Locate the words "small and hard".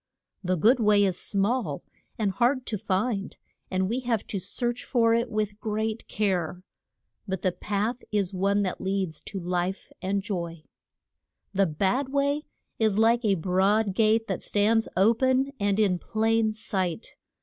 1.19-2.65